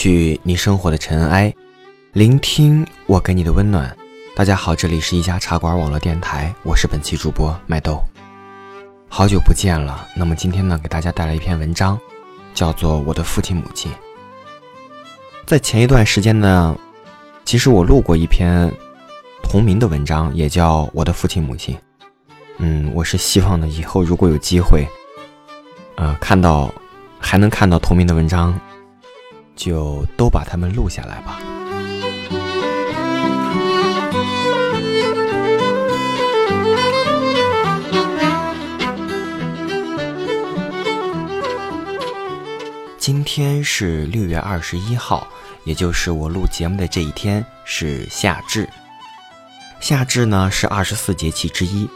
[0.00, 1.52] 去你生活的尘埃，
[2.12, 3.96] 聆听我给你的温暖。
[4.36, 8.00] 大家好，这里是一家茶馆网络电台，我是本期主播麦豆。
[9.08, 11.98] 好久不见了，那么今天呢，给大家带来一篇文章，
[12.54, 13.90] 叫做《我的父亲母亲》。
[15.46, 16.78] 在前一段时间呢，
[17.44, 18.72] 其实我录过一篇
[19.42, 21.74] 同名的文章，也叫《我的父亲母亲》。
[22.58, 24.86] 嗯，我是希望呢，以后如果有机会，
[25.96, 26.72] 呃，看到
[27.18, 28.56] 还能看到同名的文章，
[29.58, 31.38] 就都把它们录下来吧。
[42.98, 45.26] 今天是六月二十一号，
[45.64, 48.68] 也就是我录节目的这一天是夏至。
[49.80, 51.88] 夏至呢是二十四节气之一，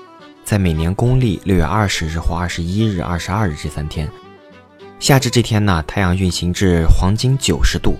[0.44, 4.10] 在每年公历六月二十日或二十一日、二十二日这三天。
[5.02, 7.98] 夏至这天呢，太阳运行至黄金九十度，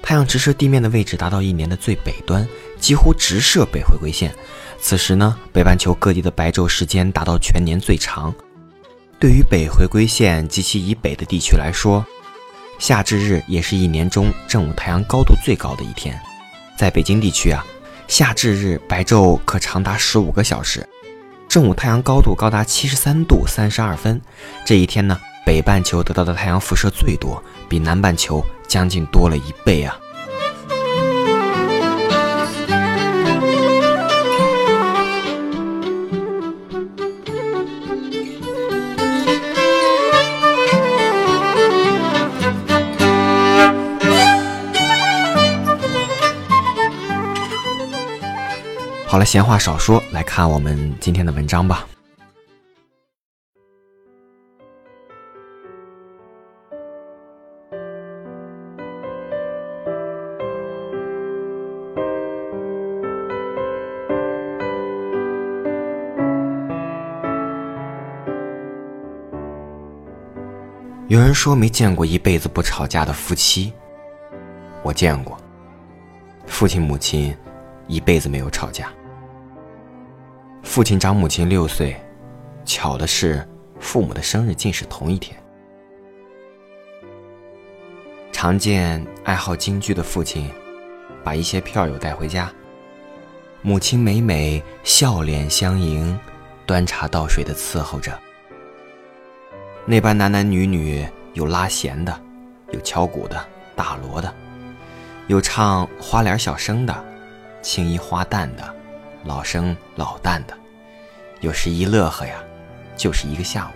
[0.00, 2.48] 太阳直射地面的位置达到一年的最北端，
[2.80, 4.34] 几乎直射北回归线。
[4.80, 8.34] 此时呢，北半球各地的白昼时间达到全年最长。
[9.20, 12.02] 对于北回归线及其以北的地区来说，
[12.78, 16.18] 夏至日也是一年中正午太阳高度最高的一天，
[16.78, 17.62] 在北京地区啊，
[18.06, 20.88] 夏至日白昼可长达十五个小时，
[21.46, 24.18] 正午太阳高度高达七十三度三十二分。
[24.64, 29.98] 这一天呢，北半球得到的太阳辐射最多，比南半球将近多了一倍啊。
[49.06, 51.87] 好了，闲话少说，来看我们今天的文章吧。
[71.08, 73.72] 有人说没见过一辈子不吵架的夫妻，
[74.82, 75.38] 我见过。
[76.46, 77.34] 父亲母亲
[77.86, 78.92] 一辈子没有吵架。
[80.62, 81.98] 父亲长母亲六岁，
[82.66, 83.42] 巧的是，
[83.80, 85.34] 父母的生日竟是同一天。
[88.30, 90.50] 常见爱好京剧的父亲，
[91.24, 92.52] 把一些票友带回家，
[93.62, 96.20] 母亲每每笑脸相迎，
[96.66, 98.12] 端茶倒水的伺候着。
[99.90, 102.20] 那班男男女女，有拉弦的，
[102.72, 103.42] 有敲鼓的、
[103.74, 104.30] 打锣的，
[105.28, 107.04] 有唱花脸小生的，
[107.62, 108.74] 青衣花旦的。
[109.24, 110.54] 老生老旦的，
[111.40, 112.34] 有时一乐呵呀，
[112.98, 113.72] 就是一个下午。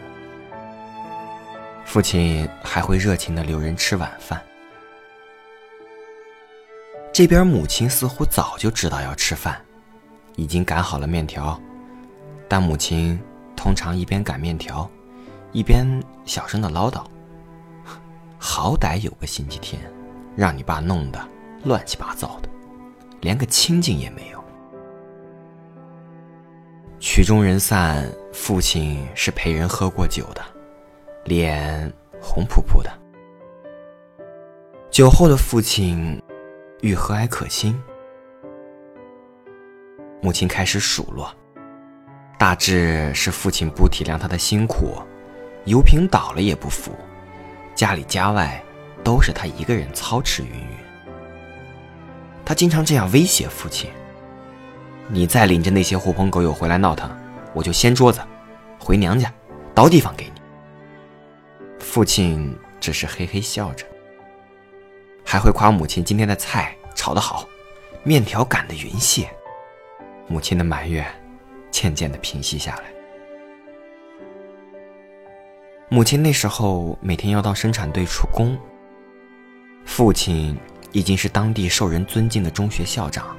[1.86, 4.40] 父亲还会热情的留人吃晚饭。
[7.10, 9.58] 这边母亲似乎早就知道要吃饭，
[10.36, 11.58] 已经擀好了面条，
[12.48, 13.18] 但母亲
[13.56, 14.88] 通常一边擀面条，
[15.52, 17.04] 一边小声的唠叨
[18.38, 19.80] ：“好歹有个星期天，
[20.34, 21.20] 让你爸弄得
[21.64, 22.48] 乱七八糟的，
[23.20, 24.42] 连个清静也没有。”
[26.98, 30.42] 曲终人散，父亲是陪人喝过酒的，
[31.24, 32.90] 脸红扑扑的。
[34.90, 36.20] 酒后的父亲
[36.80, 37.78] 愈和蔼可亲。
[40.22, 41.34] 母亲开始数落，
[42.38, 45.02] 大致是父亲不体谅他的辛苦，
[45.64, 46.92] 油瓶倒了也不扶，
[47.74, 48.62] 家里家外
[49.04, 50.76] 都是他一个人操持云云。
[52.44, 53.90] 他经常这样威胁父亲。
[55.08, 57.10] 你再领着那些狐朋狗友回来闹腾，
[57.52, 58.20] 我就掀桌子，
[58.78, 59.32] 回娘家，
[59.74, 60.40] 倒地方给你。
[61.78, 63.84] 父亲只是嘿嘿笑着，
[65.24, 67.46] 还会夸母亲今天的菜炒得好，
[68.04, 69.28] 面条擀得匀细。
[70.28, 71.04] 母亲的埋怨
[71.70, 72.84] 渐渐的平息下来。
[75.92, 78.58] 母亲那时候每天要到生产队出工，
[79.84, 80.58] 父亲
[80.90, 83.36] 已经是当地受人尊敬的中学校长。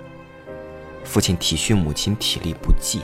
[1.03, 3.01] 父亲体恤母亲体力不济，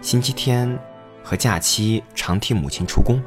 [0.00, 0.78] 星期天
[1.22, 3.22] 和假期常替母亲出工。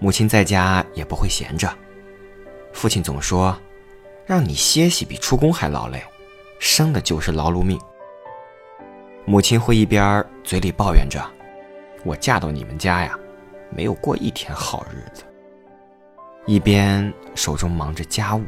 [0.00, 1.72] 母亲在家也不会闲着，
[2.72, 3.56] 父亲总说
[4.26, 6.02] ：“让你歇息比出工还劳累，
[6.58, 7.78] 生的就是劳碌命。”
[9.24, 11.24] 母亲会一边嘴里抱怨着
[12.02, 13.16] ：“我嫁到你们家呀，
[13.74, 15.24] 没有过一天好日子。”
[16.46, 18.42] 一边手中忙着家务。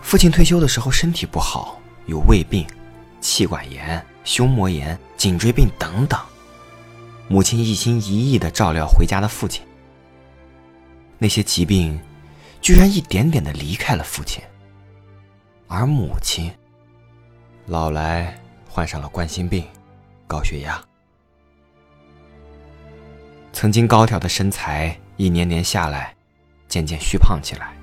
[0.00, 2.66] 父亲退休的时候身体不好，有胃病、
[3.20, 6.18] 气管炎、胸膜炎、颈椎病等等。
[7.28, 9.62] 母亲一心一意的照料回家的父亲，
[11.18, 12.00] 那些疾病
[12.62, 14.42] 居然一点点的离开了父亲，
[15.66, 16.50] 而母亲
[17.66, 18.34] 老来
[18.66, 19.62] 患上了冠心病、
[20.26, 20.82] 高血压。
[23.52, 26.14] 曾经高挑的身材，一年年下来，
[26.66, 27.77] 渐渐虚胖起来。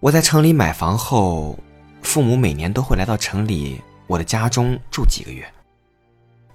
[0.00, 1.58] 我在城里买房后，
[2.02, 5.44] 父母每年都会来到城里我的家中住几个月。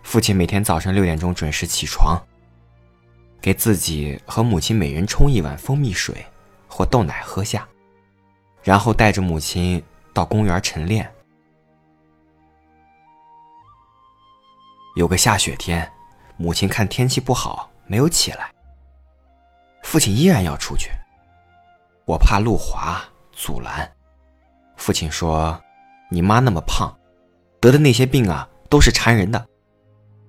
[0.01, 2.17] 父亲每天早上六点钟准时起床，
[3.41, 6.25] 给自己和母亲每人冲一碗蜂蜜水
[6.69, 7.67] 或豆奶喝下，
[8.63, 11.11] 然后带着母亲到公园晨练。
[14.95, 15.91] 有个下雪天，
[16.37, 18.53] 母亲看天气不好没有起来，
[19.81, 20.91] 父亲依然要出去。
[22.05, 23.03] 我怕路滑。
[23.33, 23.91] 阻拦，
[24.77, 25.61] 父亲说
[26.09, 26.95] ：“你妈那么胖，
[27.59, 29.47] 得的那些病啊，都是缠人的。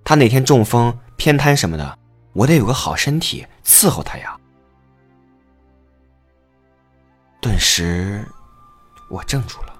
[0.03, 1.99] 她哪天中风、偏瘫什么的，
[2.33, 4.39] 我得有个好身体伺候她呀。”
[7.43, 8.27] 顿时，
[9.11, 9.75] 我怔住了。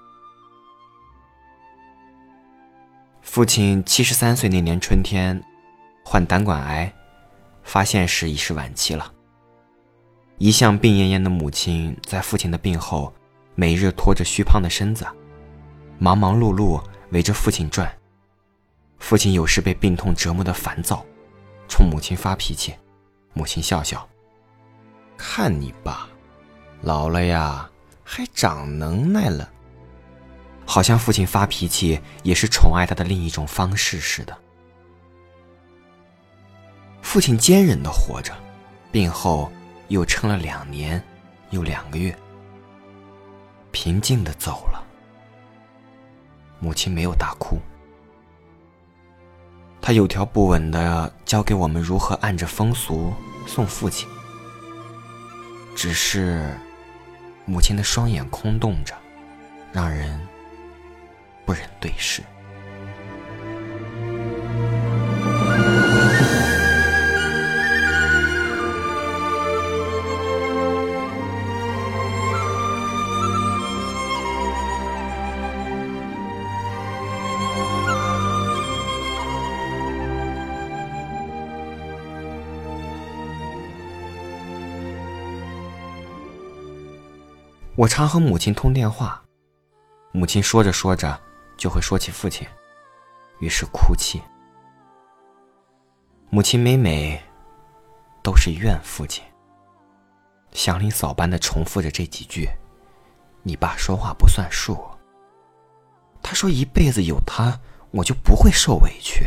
[3.23, 5.43] 父亲七十三岁那年春天，
[6.05, 6.93] 患胆管癌，
[7.63, 9.14] 发现时已是晚期了。
[10.39, 13.13] 一向病恹恹的母亲，在父亲的病后，
[13.55, 15.07] 每日拖着虚胖的身子，
[15.99, 17.91] 忙忙碌碌围着父亲转。
[18.99, 21.07] 父亲有时被病痛折磨得烦躁，
[21.69, 22.75] 冲母亲发脾气，
[23.33, 24.07] 母亲笑笑
[25.17, 26.09] ：“看你吧，
[26.83, 27.71] 老了呀，
[28.03, 29.49] 还长能耐了。”
[30.67, 34.37] 好像父亲发脾气也是宠爱他的另一种方式似的。
[37.03, 38.35] 父亲坚忍的活着，
[38.91, 39.49] 病后。
[39.89, 41.03] 又撑了两年，
[41.51, 42.17] 又两个月，
[43.71, 44.83] 平静的走了。
[46.59, 47.59] 母亲没有大哭，
[49.83, 53.13] 她有条不紊的教给我们如何按着风俗
[53.47, 54.09] 送父亲。
[55.77, 56.57] 只是，
[57.45, 58.95] 母亲的双眼空洞着，
[59.73, 60.19] 让人
[61.45, 62.23] 不忍对视。
[87.77, 89.21] 我常和母亲通电话，
[90.13, 91.21] 母亲说着说着
[91.57, 92.47] 就会说起父亲，
[93.41, 94.23] 于是哭泣。
[96.31, 97.21] 母亲每每
[98.23, 99.25] 都是怨父亲，
[100.53, 102.49] 祥林嫂般的重复着这几句
[103.43, 104.79] ：“你爸说话不算数。”
[106.23, 107.59] 他说：“一辈子有他，
[107.91, 109.27] 我就不会受委屈。”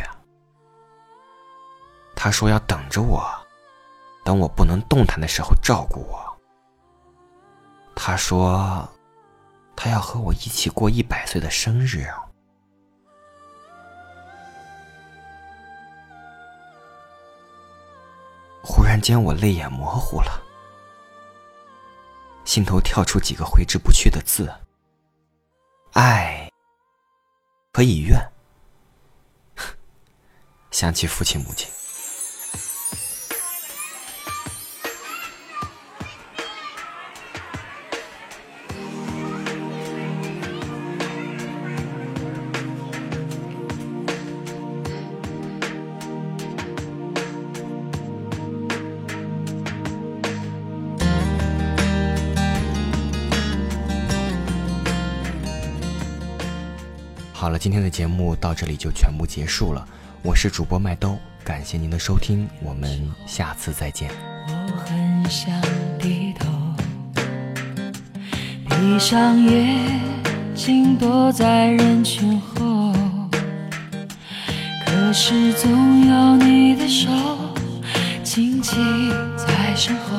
[2.16, 3.22] 他说：“要等着我，
[4.24, 6.24] 等我不能动弹的时候照顾我。”
[8.00, 8.88] 他说
[9.76, 12.06] ：“他要和我一起过一百岁的生日。”
[18.62, 20.40] 忽然间，我泪眼模糊了，
[22.44, 24.48] 心头跳出几个挥之不去的字
[25.92, 26.48] ：“爱
[27.72, 28.18] 可以怨。
[30.70, 31.68] ”想起父亲母亲。
[57.48, 59.82] 好了，今天的节目到这里就全部结束了。
[60.20, 64.10] 我是主播麦兜，感谢您的收听，我们下次再见。
[64.46, 65.58] 我很想
[65.98, 66.46] 低头，
[68.68, 69.98] 闭上眼
[70.54, 72.92] 睛躲在人群后，
[74.84, 77.08] 可是总有你的手
[78.22, 80.18] 轻轻在身后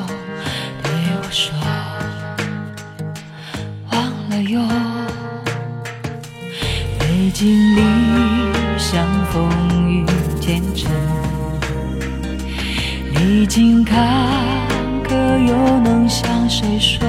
[16.50, 17.06] 谁说？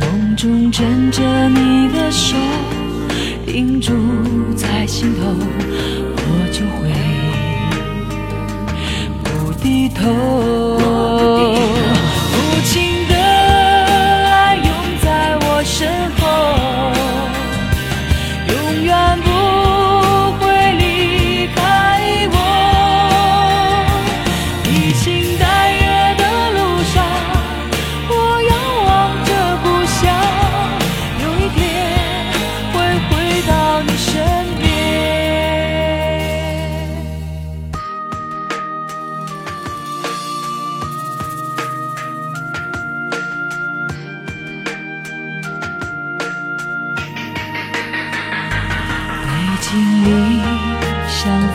[0.00, 2.34] 梦中枕着你的手，
[3.46, 3.92] 停住
[4.56, 5.26] 在心头，
[6.16, 6.88] 我就会
[9.22, 10.08] 不低头。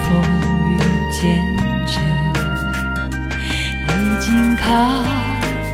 [0.05, 0.13] 风
[0.69, 0.77] 雨
[1.12, 1.17] 兼
[1.88, 1.93] 程，
[3.88, 4.63] 历经坎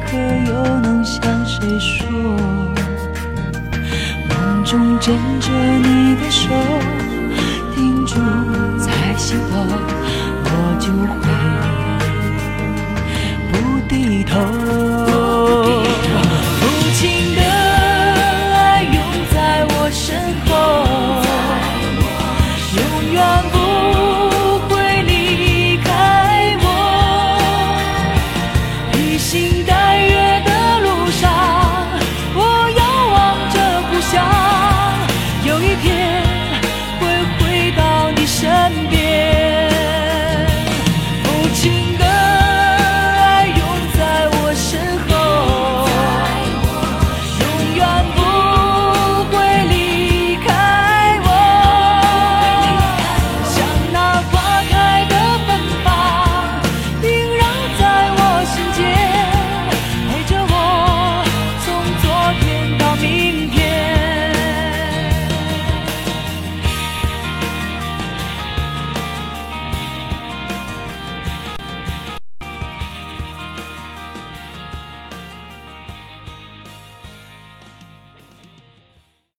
[0.08, 0.10] 坷
[0.48, 2.08] 又能向谁说？
[4.30, 6.48] 梦中枕着你的手，
[7.76, 8.16] 停住
[8.80, 9.54] 在心头，
[10.46, 10.48] 我
[10.80, 10.88] 就
[11.20, 11.24] 会
[13.52, 13.54] 不
[13.90, 14.71] 低头。